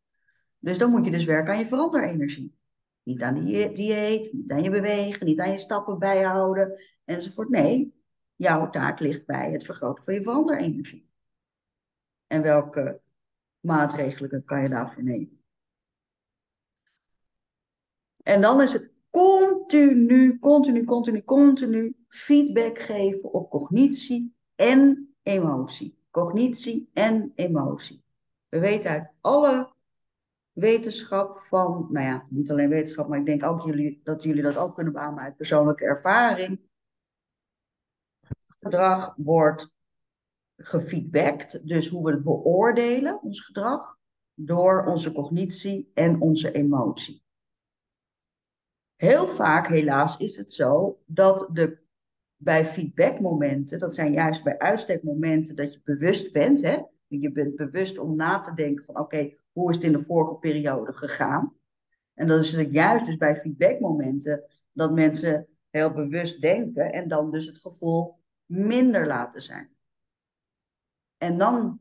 [0.58, 2.56] Dus dan moet je dus werken aan je veranderenergie.
[3.02, 7.48] Niet aan die dieet, niet aan je bewegen, niet aan je stappen bijhouden, enzovoort.
[7.48, 7.94] Nee,
[8.36, 11.08] jouw taak ligt bij het vergroten van je veranderenergie.
[12.26, 13.00] En welke
[13.60, 15.42] maatregelen kan je daarvoor nemen?
[18.22, 25.96] En dan is het continu, continu, continu, continu feedback geven op cognitie en emotie.
[26.10, 28.02] Cognitie en emotie.
[28.48, 29.72] We weten uit alle
[30.52, 34.56] wetenschap van, nou ja, niet alleen wetenschap, maar ik denk ook jullie, dat jullie dat
[34.56, 36.60] ook kunnen beamen uit persoonlijke ervaring.
[38.60, 39.70] Gedrag wordt
[40.56, 43.98] gefeedbackt, dus hoe we het beoordelen, ons gedrag,
[44.34, 47.22] door onze cognitie en onze emotie.
[48.98, 51.78] Heel vaak, helaas, is het zo dat de,
[52.36, 56.82] bij feedbackmomenten, dat zijn juist bij uitstekmomenten dat je bewust bent, hè?
[57.06, 60.34] je bent bewust om na te denken van oké, hoe is het in de vorige
[60.34, 61.54] periode gegaan?
[62.14, 67.30] En dat is het juist dus bij feedbackmomenten dat mensen heel bewust denken en dan
[67.30, 69.70] dus het gevoel minder laten zijn.
[71.16, 71.80] En dan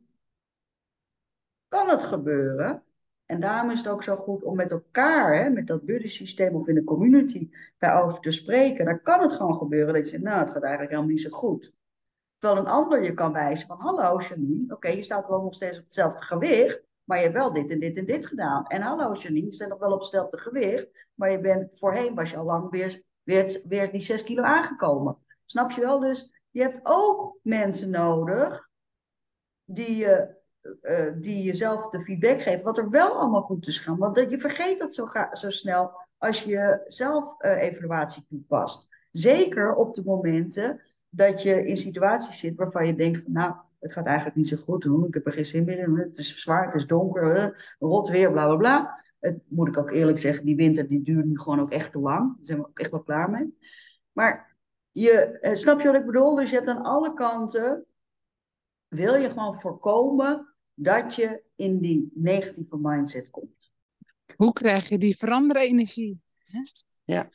[1.68, 2.84] kan het gebeuren.
[3.28, 6.68] En daarom is het ook zo goed om met elkaar, hè, met dat buddy-systeem of
[6.68, 8.86] in de community, daarover te spreken.
[8.86, 11.74] Dan kan het gewoon gebeuren dat je, nou, het gaat eigenlijk helemaal niet zo goed.
[12.38, 15.78] Terwijl een ander je kan wijzen van, hallo Janine, oké, je staat wel nog steeds
[15.78, 18.66] op hetzelfde gewicht, maar je hebt wel dit en dit en dit gedaan.
[18.68, 22.30] En hallo Janine, je staat nog wel op hetzelfde gewicht, maar je bent, voorheen was
[22.30, 25.18] je al lang weer, weer, weer die 6 kilo aangekomen.
[25.46, 26.00] Snap je wel?
[26.00, 28.70] Dus je hebt ook mensen nodig
[29.66, 30.37] die je
[30.82, 33.98] uh, die jezelf de feedback geven, wat er wel allemaal goed is gaan.
[33.98, 38.88] Want dat, je vergeet dat zo, zo snel als je zelf uh, evaluatie toepast.
[39.12, 43.92] Zeker op de momenten dat je in situaties zit waarvan je denkt van nou, het
[43.92, 45.06] gaat eigenlijk niet zo goed doen.
[45.06, 45.96] Ik heb er geen zin meer in.
[45.96, 49.04] Het is zwaar, het is donker, rot weer, bla bla bla.
[49.20, 52.00] Het, moet ik ook eerlijk zeggen, die winter die duurt nu gewoon ook echt te
[52.00, 52.36] lang.
[52.36, 53.58] Daar zijn we ook echt wel klaar mee.
[54.12, 54.56] Maar
[54.92, 56.36] je, snap je wat ik bedoel?
[56.36, 57.86] Dus je hebt aan alle kanten,
[58.88, 63.72] wil je gewoon voorkomen dat je in die negatieve mindset komt.
[64.36, 66.22] Hoe krijg je die veranderen energie?
[67.06, 67.30] Ja.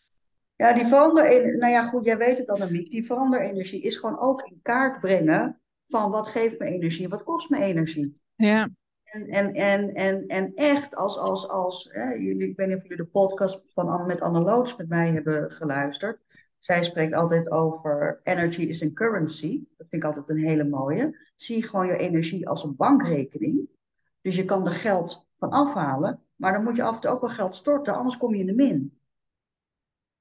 [0.56, 4.42] Ja, die verander, nou ja, goed, jij weet het Annemiek, die veranderenergie is gewoon ook
[4.42, 8.20] in kaart brengen van wat geeft me energie en wat kost me energie.
[8.34, 8.68] Ja.
[9.04, 12.82] En, en, en, en, en echt, als, als, als hè, jullie, ik weet niet of
[12.82, 16.20] jullie de podcast van, met Anne Loods met mij hebben geluisterd.
[16.62, 19.64] Zij spreekt altijd over energy is een currency.
[19.76, 21.18] Dat vind ik altijd een hele mooie.
[21.36, 23.68] Zie gewoon je energie als een bankrekening.
[24.20, 27.20] Dus je kan er geld van afhalen, maar dan moet je af en toe ook
[27.20, 28.98] wel geld storten, anders kom je in de min.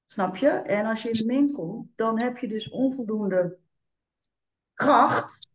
[0.06, 0.50] Snap je?
[0.50, 3.58] En als je in de min komt, dan heb je dus onvoldoende
[4.74, 5.48] kracht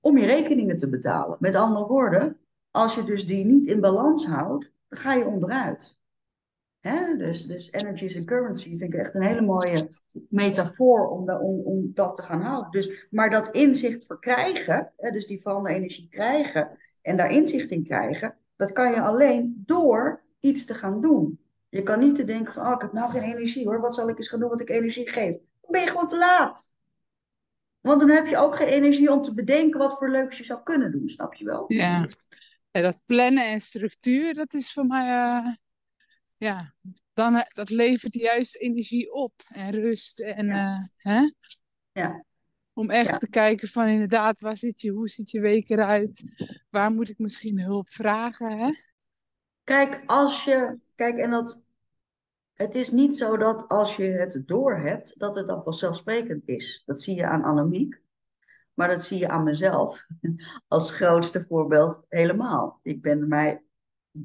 [0.00, 1.36] om je rekeningen te betalen.
[1.40, 2.38] Met andere woorden,
[2.70, 5.96] als je dus die niet in balans houdt, dan ga je onderuit.
[6.88, 7.16] Hè?
[7.16, 9.88] Dus, dus energy is a currency vind ik echt een hele mooie
[10.28, 12.70] metafoor om, om, om dat te gaan houden.
[12.70, 18.36] Dus, maar dat inzicht verkrijgen, hè, dus die energie krijgen en daar inzicht in krijgen,
[18.56, 21.38] dat kan je alleen door iets te gaan doen.
[21.68, 24.08] Je kan niet te denken van, oh, ik heb nou geen energie hoor, wat zal
[24.08, 25.32] ik eens gaan doen wat ik energie geef?
[25.32, 26.74] Dan ben je gewoon te laat.
[27.80, 30.62] Want dan heb je ook geen energie om te bedenken wat voor leuks je zou
[30.62, 31.64] kunnen doen, snap je wel?
[31.66, 32.06] Ja,
[32.70, 35.08] dat plannen en structuur, dat is voor mij...
[35.08, 35.54] Uh
[36.44, 36.74] ja,
[37.12, 40.20] dan, eh, dat levert juist energie op en rust.
[40.20, 40.78] En, ja.
[40.78, 41.30] Uh, hè?
[41.92, 42.24] Ja.
[42.72, 46.24] Om echt te kijken van inderdaad, waar zit je, hoe ziet je week eruit?
[46.70, 48.58] Waar moet ik misschien hulp vragen?
[48.58, 48.72] Hè?
[49.64, 51.58] Kijk, als je, kijk, en dat,
[52.54, 56.82] het is niet zo dat als je het door hebt, dat het dan vanzelfsprekend is.
[56.86, 58.02] Dat zie je aan Annemiek,
[58.74, 60.06] maar dat zie je aan mezelf
[60.68, 62.80] als grootste voorbeeld helemaal.
[62.82, 63.62] Ik ben mij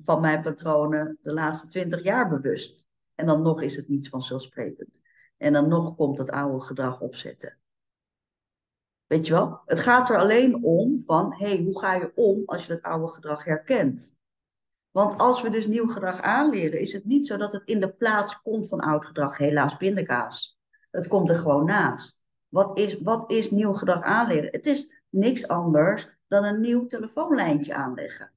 [0.02, 2.86] van mijn patronen de laatste twintig jaar bewust.
[3.16, 5.02] En dan nog is het niets vanzelfsprekend.
[5.38, 7.58] En dan nog komt het oude gedrag opzetten.
[9.06, 9.62] Weet je wel?
[9.66, 12.82] Het gaat er alleen om van, hé, hey, hoe ga je om als je dat
[12.82, 14.18] oude gedrag herkent?
[14.92, 17.94] Want als we dus nieuw gedrag aanleren, is het niet zo dat het in de
[17.94, 19.38] plaats komt van oud gedrag.
[19.38, 20.60] Helaas pindakaas.
[20.92, 22.22] Het komt er gewoon naast.
[22.48, 24.52] Wat is, wat is nieuw gedrag aanleren?
[24.52, 28.32] Het is niks anders dan een nieuw telefoonlijntje aanleggen.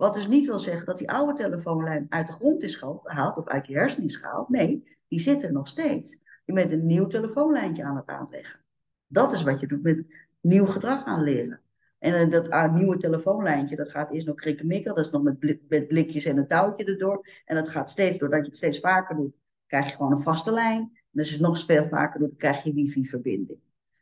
[0.00, 3.46] Wat dus niet wil zeggen dat die oude telefoonlijn uit de grond is gehaald of
[3.46, 4.48] uit je hersenen is gehaald.
[4.48, 6.18] Nee, die zit er nog steeds.
[6.44, 8.60] Je bent een nieuw telefoonlijntje aan het aanleggen.
[9.06, 10.04] Dat is wat je doet met
[10.40, 11.60] nieuw gedrag aanleren.
[11.98, 14.94] En eh, dat uh, nieuwe telefoonlijntje, dat gaat eerst nog krikkemikken.
[14.94, 17.26] Dat is nog met, blikjes en een touwtje erdoor.
[17.44, 19.34] En dat gaat steeds, doordat je het steeds vaker doet,
[19.66, 20.80] krijg je gewoon een vaste lijn.
[21.12, 23.58] En als je het nog veel vaker doet, krijg je wifi-verbinding.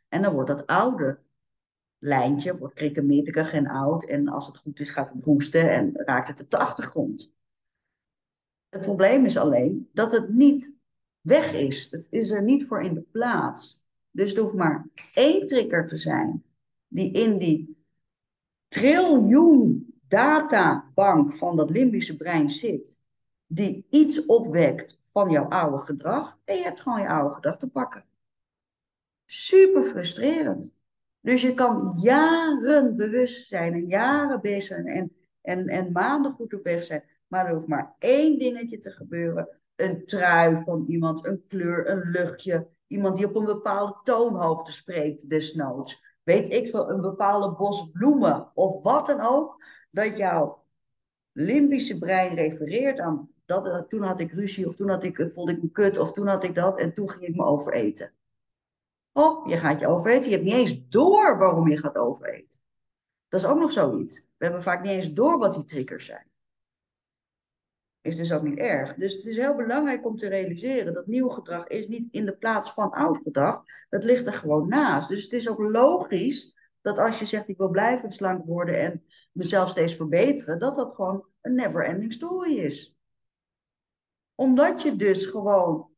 [0.09, 1.19] En dan wordt dat oude
[1.99, 4.03] lijntje wordt krikkemiddig en oud.
[4.03, 7.31] En als het goed is, gaat het roesten en raakt het op de achtergrond.
[8.69, 10.73] Het probleem is alleen dat het niet
[11.21, 11.87] weg is.
[11.91, 13.87] Het is er niet voor in de plaats.
[14.11, 16.43] Dus er hoeft maar één trigger te zijn
[16.87, 17.83] die in die
[18.67, 23.01] triljoen databank van dat limbische brein zit,
[23.47, 27.69] die iets opwekt van jouw oude gedrag, en je hebt gewoon je oude gedrag te
[27.69, 28.05] pakken.
[29.25, 30.73] Super frustrerend.
[31.29, 35.11] Dus je kan jaren bewust zijn en jaren bezig zijn en,
[35.41, 37.03] en, en maanden goed op weg zijn.
[37.27, 39.49] Maar er hoeft maar één dingetje te gebeuren.
[39.75, 42.67] Een trui van iemand, een kleur, een luchtje.
[42.87, 46.03] Iemand die op een bepaalde toonhoogte spreekt, desnoods.
[46.23, 49.63] Weet ik veel, een bepaalde bos bloemen of wat dan ook.
[49.91, 50.63] Dat jouw
[51.31, 55.61] limbische brein refereert aan dat, toen had ik ruzie of toen had ik, voelde ik
[55.61, 58.13] me kut of toen had ik dat en toen ging ik me overeten.
[59.45, 60.29] Je gaat je overeten.
[60.29, 62.59] Je hebt niet eens door waarom je gaat overeten.
[63.27, 64.17] Dat is ook nog zoiets.
[64.17, 66.27] We hebben vaak niet eens door wat die triggers zijn.
[68.01, 68.95] Is dus ook niet erg.
[68.95, 72.37] Dus het is heel belangrijk om te realiseren dat nieuw gedrag is niet in de
[72.37, 73.63] plaats van oud gedrag.
[73.89, 75.09] Dat ligt er gewoon naast.
[75.09, 79.03] Dus het is ook logisch dat als je zegt ik wil blijven slank worden en
[79.31, 82.97] mezelf steeds verbeteren, dat dat gewoon een never ending story is.
[84.35, 85.88] Omdat je dus gewoon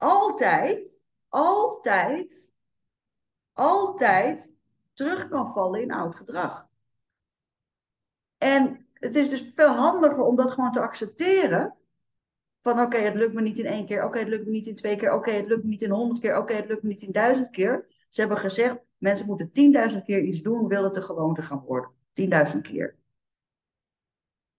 [0.00, 2.52] altijd, altijd,
[3.52, 4.56] altijd
[4.92, 6.68] terug kan vallen in oud gedrag.
[8.38, 11.76] En het is dus veel handiger om dat gewoon te accepteren.
[12.60, 14.04] Van oké, het lukt me niet in één keer.
[14.04, 15.12] Oké, het lukt me niet in twee keer.
[15.12, 16.36] Oké, het lukt me niet in honderd keer.
[16.36, 17.86] Oké, het lukt me niet in duizend keer.
[18.08, 21.90] Ze hebben gezegd, mensen moeten tienduizend keer iets doen, willen het een gewoonte gaan worden.
[22.12, 22.96] Tienduizend keer.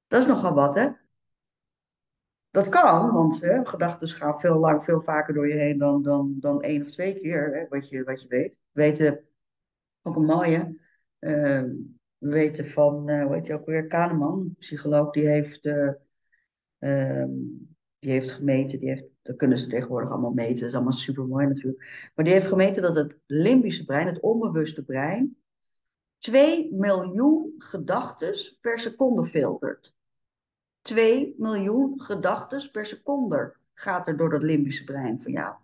[0.08, 0.90] Dat is nogal wat, hè?
[2.52, 6.62] Dat kan, want gedachten gaan veel, lang, veel vaker door je heen dan, dan, dan
[6.62, 8.56] één of twee keer, hè, wat, je, wat je weet.
[8.72, 9.24] We weten,
[10.02, 10.80] ook een mooie,
[11.20, 11.64] uh,
[12.18, 17.26] we weten van, uh, hoe heet je ook weer, Kahneman, psycholoog, die heeft, uh,
[18.00, 21.26] die heeft gemeten, die heeft, dat kunnen ze tegenwoordig allemaal meten, dat is allemaal super
[21.26, 22.12] mooi natuurlijk.
[22.16, 25.38] Maar die heeft gemeten dat het limbische brein, het onbewuste brein,
[26.18, 29.96] 2 miljoen gedachten per seconde filtert.
[30.82, 35.56] 2 miljoen gedachten per seconde gaat er door dat limbische brein van jou.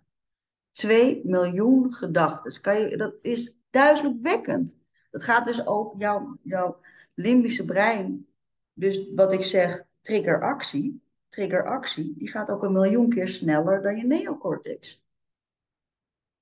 [0.70, 2.98] 2 miljoen gedachten.
[2.98, 4.78] Dat is duizelingwekkend.
[5.10, 6.80] Dat gaat dus ook jouw, jouw
[7.14, 8.26] limbische brein.
[8.72, 11.02] Dus wat ik zeg, triggeractie.
[11.28, 15.02] Triggeractie, die gaat ook een miljoen keer sneller dan je neocortex.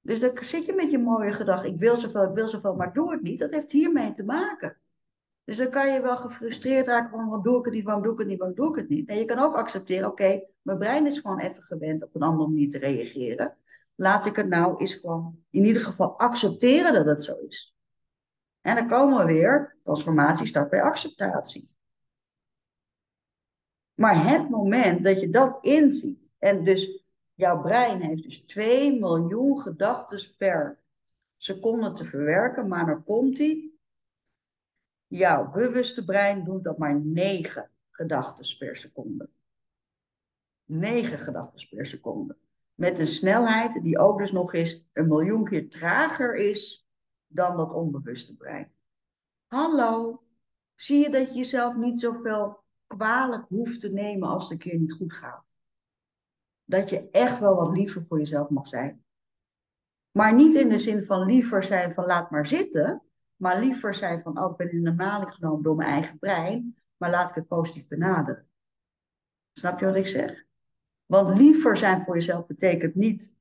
[0.01, 2.93] Dus dan zit je met je mooie gedachte, ik wil zoveel, ik wil zoveel, maar
[2.93, 3.39] doe het niet.
[3.39, 4.77] Dat heeft hiermee te maken.
[5.47, 8.13] Dus dan kan je wel gefrustreerd raken van waarom doe ik het niet, waarom doe
[8.13, 9.09] ik het niet, waarom doe ik het niet.
[9.09, 12.49] En je kan ook accepteren, oké, mijn brein is gewoon even gewend op een andere
[12.49, 13.57] manier te reageren.
[13.95, 17.75] Laat ik het nou eens gewoon in ieder geval accepteren dat het zo is.
[18.61, 21.77] En dan komen we weer, transformatie start bij acceptatie.
[23.95, 27.05] Maar het moment dat je dat inziet, en dus
[27.35, 30.79] jouw brein heeft dus 2 miljoen gedachten per
[31.37, 33.76] seconde te verwerken, maar dan komt die.
[35.07, 39.29] Jouw bewuste brein doet dat maar 9 gedachten per seconde.
[40.65, 42.37] 9 gedachten per seconde.
[42.75, 46.89] Met een snelheid die ook dus nog eens een miljoen keer trager is
[47.27, 48.73] dan dat onbewuste brein.
[49.47, 50.23] Hallo,
[50.75, 54.79] zie je dat je jezelf niet zoveel kwalijk hoeft te nemen als het een keer
[54.79, 55.45] niet goed gaat?
[56.65, 59.05] Dat je echt wel wat liever voor jezelf mag zijn.
[60.11, 63.03] Maar niet in de zin van liever zijn van laat maar zitten,
[63.37, 66.77] maar liever zijn van oh, ik ben in de maling genomen door mijn eigen brein,
[66.97, 68.47] maar laat ik het positief benaderen.
[69.53, 70.45] Snap je wat ik zeg?
[71.07, 73.35] Want liever zijn voor jezelf betekent niet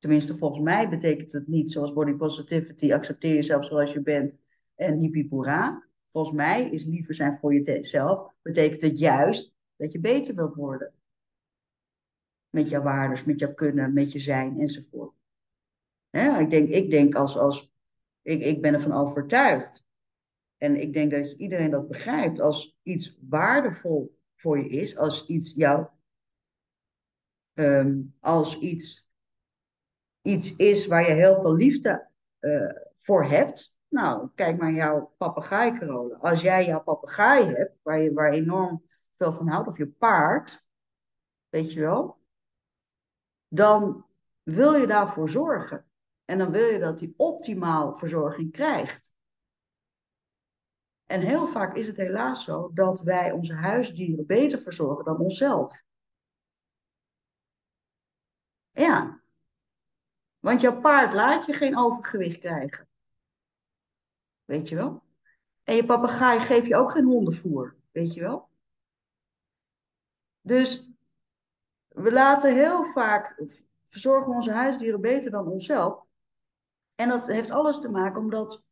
[0.00, 4.36] Tenminste, volgens mij betekent het niet zoals body positivity, accepteer jezelf zoals je bent
[4.74, 5.28] en hippie
[6.10, 10.92] Volgens mij is liever zijn voor jezelf, betekent het juist dat je beter wilt worden.
[12.50, 15.14] Met jouw waardes, met jouw kunnen, met je zijn enzovoort.
[16.10, 17.70] ik denk, ik denk als, als
[18.22, 19.84] ik, ik ben ervan overtuigd.
[20.56, 22.40] En ik denk dat iedereen dat begrijpt.
[22.40, 25.86] Als iets waardevol voor je is, als iets jou,
[27.54, 29.10] ehm, als iets
[30.22, 32.08] iets is waar je heel veel liefde
[32.40, 33.74] uh, voor hebt.
[33.88, 35.78] Nou, kijk maar jouw papegaai.
[36.20, 38.84] Als jij jouw papegaai hebt, waar je waar enorm
[39.16, 40.66] veel van houdt, of je paard,
[41.48, 42.18] weet je wel,
[43.48, 44.06] dan
[44.42, 45.89] wil je daarvoor zorgen.
[46.30, 49.14] En dan wil je dat die optimaal verzorging krijgt.
[51.06, 55.82] En heel vaak is het helaas zo dat wij onze huisdieren beter verzorgen dan onszelf.
[58.70, 59.20] Ja,
[60.38, 62.88] want jouw paard laat je geen overgewicht krijgen.
[64.44, 65.02] Weet je wel?
[65.62, 67.76] En je papegaai geeft je ook geen hondenvoer.
[67.90, 68.48] Weet je wel?
[70.40, 70.90] Dus
[71.88, 73.42] we laten heel vaak,
[73.84, 76.08] verzorgen onze huisdieren beter dan onszelf.
[77.00, 78.62] En dat heeft alles te maken omdat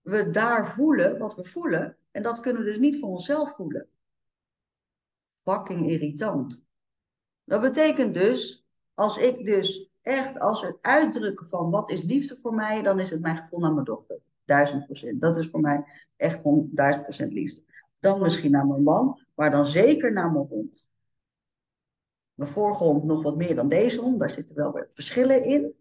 [0.00, 1.96] we daar voelen wat we voelen.
[2.10, 3.88] En dat kunnen we dus niet voor onszelf voelen.
[5.42, 6.64] Fucking irritant.
[7.44, 12.54] Dat betekent dus, als ik dus echt, als we uitdrukken van wat is liefde voor
[12.54, 14.18] mij, dan is het mijn gevoel naar mijn dochter.
[14.44, 15.20] Duizend procent.
[15.20, 15.84] Dat is voor mij
[16.16, 17.62] echt gewoon duizend procent liefde.
[17.98, 20.86] Dan misschien naar mijn man, maar dan zeker naar mijn hond.
[22.34, 25.74] Mijn vorige hond nog wat meer dan deze hond, daar zitten wel weer verschillen in.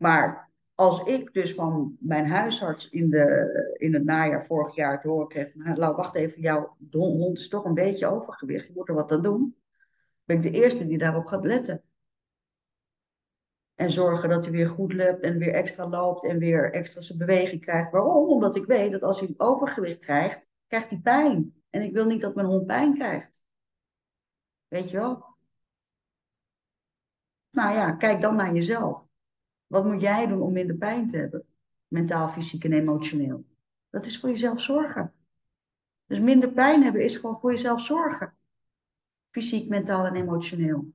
[0.00, 5.08] Maar als ik dus van mijn huisarts in, de, in het najaar vorig jaar te
[5.08, 8.94] horen kreeg nou, wacht even, jouw hond is toch een beetje overgewicht, je moet er
[8.94, 9.56] wat aan doen.
[10.24, 11.82] Ben ik de eerste die daarop gaat letten.
[13.74, 17.18] En zorgen dat hij weer goed loopt en weer extra loopt en weer extra zijn
[17.18, 17.90] beweging krijgt.
[17.90, 18.28] Waarom?
[18.28, 21.62] Omdat ik weet dat als hij overgewicht krijgt, krijgt hij pijn.
[21.70, 23.44] En ik wil niet dat mijn hond pijn krijgt.
[24.68, 25.24] Weet je wel?
[27.50, 29.09] Nou ja, kijk dan naar jezelf.
[29.70, 31.44] Wat moet jij doen om minder pijn te hebben?
[31.88, 33.44] mentaal, fysiek en emotioneel?
[33.90, 35.12] Dat is voor jezelf zorgen.
[36.06, 38.34] Dus minder pijn hebben is gewoon voor jezelf zorgen.
[39.30, 40.92] Fysiek, mentaal en emotioneel.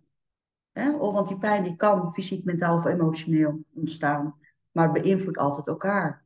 [0.73, 4.39] Of, want die pijn die kan fysiek, mentaal of emotioneel ontstaan.
[4.71, 6.26] Maar het beïnvloedt altijd elkaar.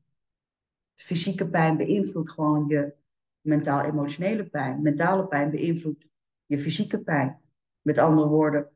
[0.95, 2.93] Fysieke pijn beïnvloedt gewoon je
[3.41, 4.82] mentaal-emotionele pijn.
[4.82, 6.06] Mentale pijn beïnvloedt
[6.45, 7.41] je fysieke pijn.
[7.82, 8.70] Met andere woorden,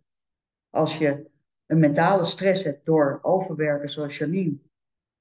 [0.70, 1.32] als je
[1.66, 4.58] een mentale stress hebt door overwerken zoals Janine,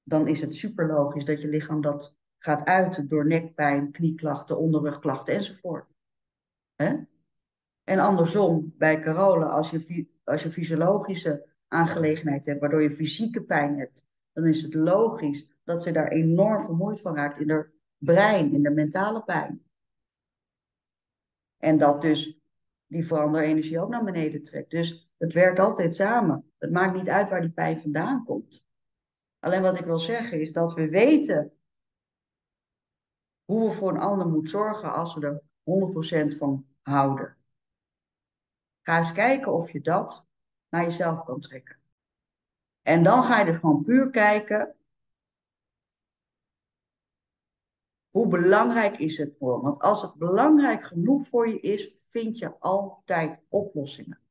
[0.03, 5.33] dan is het super logisch dat je lichaam dat gaat uiten door nekpijn, knieklachten, onderrugklachten
[5.33, 5.85] enzovoort.
[7.83, 13.77] En andersom, bij Carola, als je, als je fysiologische aangelegenheid hebt, waardoor je fysieke pijn
[13.77, 18.53] hebt, dan is het logisch dat ze daar enorm vermoeid van raakt in haar brein,
[18.53, 19.63] in de mentale pijn.
[21.57, 22.39] En dat dus
[22.87, 24.71] die veranderenergie ook naar beneden trekt.
[24.71, 26.51] Dus het werkt altijd samen.
[26.57, 28.63] Het maakt niet uit waar die pijn vandaan komt.
[29.39, 31.51] Alleen wat ik wil zeggen is dat we weten
[33.45, 35.41] hoe we voor een ander moeten zorgen als we er
[36.33, 37.37] 100% van houden.
[38.81, 40.25] Ga eens kijken of je dat
[40.69, 41.79] naar jezelf kan trekken.
[42.81, 44.75] En dan ga je er gewoon puur kijken.
[48.09, 49.61] Hoe belangrijk is het voor?
[49.61, 54.22] Want als het belangrijk genoeg voor je is, vind je altijd oplossingen.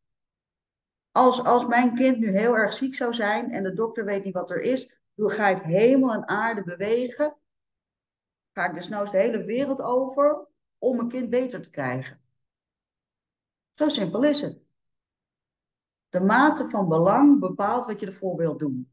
[1.12, 4.34] Als, als mijn kind nu heel erg ziek zou zijn en de dokter weet niet
[4.34, 7.36] wat er is, dan ga ik hemel en aarde bewegen.
[8.52, 10.46] Ga ik dus nou de hele wereld over
[10.78, 12.20] om mijn kind beter te krijgen.
[13.74, 14.60] Zo simpel is het.
[16.08, 18.92] De mate van belang bepaalt wat je ervoor wilt doen.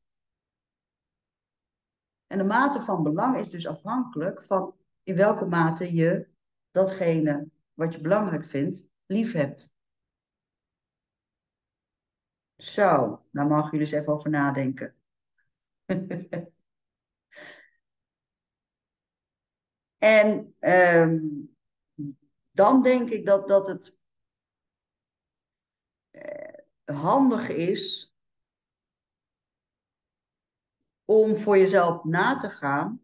[2.27, 6.27] En de mate van belang is dus afhankelijk van in welke mate je
[6.71, 9.71] datgene wat je belangrijk vindt lief hebt.
[12.59, 14.95] Zo, daar mag je dus even over nadenken.
[19.97, 21.55] en um,
[22.51, 23.97] dan denk ik dat, dat het
[26.85, 28.13] handig is
[31.05, 33.01] om voor jezelf na te gaan.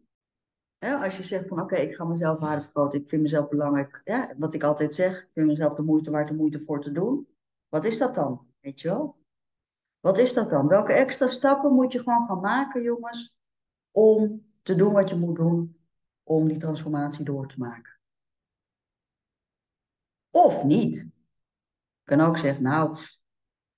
[0.78, 4.00] Hè, als je zegt van oké, ik ga mezelf harder vergroten, ik vind mezelf belangrijk.
[4.04, 6.92] Ja, wat ik altijd zeg, ik vind mezelf de moeite waard de moeite voor te
[6.92, 7.28] doen.
[7.68, 8.46] Wat is dat dan?
[8.60, 9.24] Weet je wel?
[10.06, 10.68] Wat is dat dan?
[10.68, 13.36] Welke extra stappen moet je gewoon gaan maken, jongens,
[13.90, 15.80] om te doen wat je moet doen
[16.22, 17.98] om die transformatie door te maken?
[20.30, 20.96] Of niet.
[20.96, 22.96] Je kan ook zeggen, nou,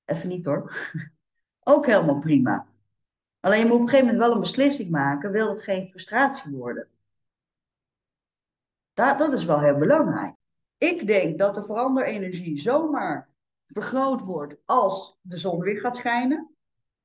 [0.04, 0.92] Even niet hoor.
[1.72, 2.66] Ook helemaal prima.
[3.40, 5.30] Alleen je moet op een gegeven moment wel een beslissing maken.
[5.30, 6.88] Wil het geen frustratie worden?
[8.92, 10.34] Dat, dat is wel heel belangrijk.
[10.78, 13.28] Ik denk dat de veranderenergie zomaar
[13.68, 16.50] vergroot wordt als de zon weer gaat schijnen.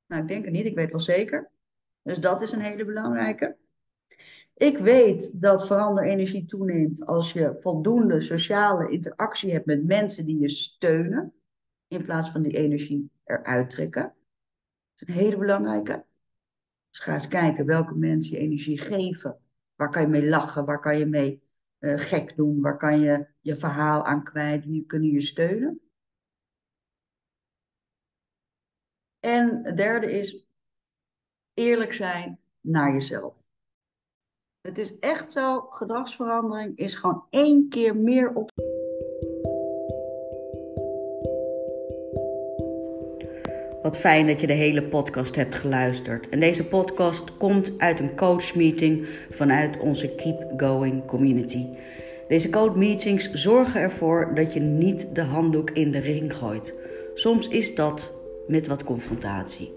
[0.06, 1.50] Nou, ik denk het niet, ik weet wel zeker.
[2.02, 3.56] Dus dat is een hele belangrijke.
[4.54, 10.48] Ik weet dat veranderenergie toeneemt als je voldoende sociale interactie hebt met mensen die je
[10.48, 11.32] steunen
[11.88, 14.02] in plaats van die energie eruit trekken.
[14.02, 16.04] Dat is een hele belangrijke.
[16.90, 19.38] Dus ga eens kijken welke mensen je energie geven.
[19.74, 20.64] Waar kan je mee lachen?
[20.64, 21.42] Waar kan je mee
[21.78, 22.60] uh, gek doen?
[22.60, 24.64] Waar kan je je verhaal aan kwijt?
[24.64, 25.80] Wie kunnen je steunen?
[29.24, 30.46] En het derde is
[31.54, 33.34] eerlijk zijn naar jezelf.
[34.60, 38.50] Het is echt zo, gedragsverandering is gewoon één keer meer op.
[43.82, 46.28] Wat fijn dat je de hele podcast hebt geluisterd.
[46.28, 51.66] En deze podcast komt uit een coachmeeting vanuit onze Keep Going community.
[52.28, 56.78] Deze coachmeetings zorgen ervoor dat je niet de handdoek in de ring gooit.
[57.14, 59.72] Soms is dat met wat confrontatie.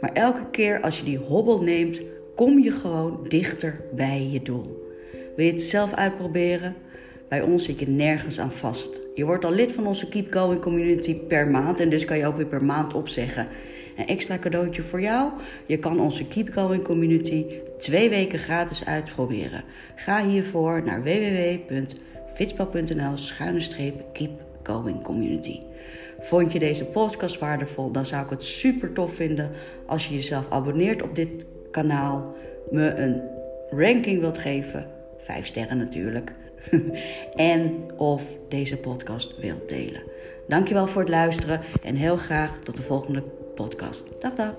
[0.00, 2.00] Maar elke keer als je die hobbel neemt,
[2.34, 4.84] kom je gewoon dichter bij je doel.
[5.36, 6.74] Wil je het zelf uitproberen?
[7.28, 9.00] Bij ons zit je nergens aan vast.
[9.14, 12.26] Je wordt al lid van onze Keep Going community per maand en dus kan je
[12.26, 13.48] ook weer per maand opzeggen.
[13.96, 15.32] Een extra cadeautje voor jou.
[15.66, 17.46] Je kan onze Keep Going community
[17.78, 19.64] twee weken gratis uitproberen.
[19.94, 24.30] Ga hiervoor naar www.fitspel.nl schuine Keep
[24.62, 25.60] Going Community.
[26.26, 29.50] Vond je deze podcast waardevol, dan zou ik het super tof vinden
[29.86, 32.34] als je jezelf abonneert op dit kanaal,
[32.70, 33.22] me een
[33.70, 34.86] ranking wilt geven,
[35.18, 36.32] vijf sterren natuurlijk
[37.34, 40.02] en of deze podcast wilt delen.
[40.48, 43.22] Dankjewel voor het luisteren en heel graag tot de volgende
[43.54, 44.20] podcast.
[44.20, 44.54] Dag dag.